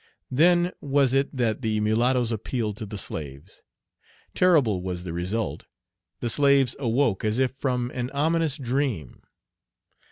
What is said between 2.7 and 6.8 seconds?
to the slaves. Terrible was the result. The slaves